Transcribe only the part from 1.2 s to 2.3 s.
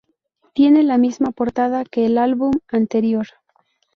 portada que el